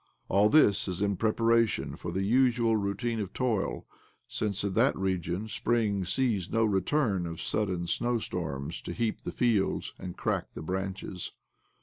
All 0.29 0.49
іЫщ 0.49 0.87
is 0.87 0.99
in 0.99 1.15
preparation 1.15 1.95
for 1.95 2.11
the 2.11 2.23
usual 2.23 2.75
routine 2.75 3.19
of 3.19 3.33
toil, 3.33 3.85
since 4.27 4.63
in 4.63 4.73
that 4.73 4.97
region 4.97 5.47
spring 5.47 6.05
sees 6.05 6.49
no 6.49 6.65
return 6.65 7.27
of 7.27 7.39
sudden 7.39 7.85
snowstorms 7.85 8.81
to 8.81 8.93
heap 8.93 9.21
the 9.21 9.31
fields 9.31 9.93
and 9.99 10.17
crack 10.17 10.53
the 10.53 10.63
branches. 10.63 11.33